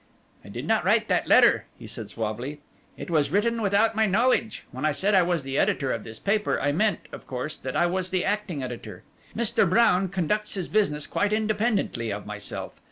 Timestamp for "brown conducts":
9.69-10.55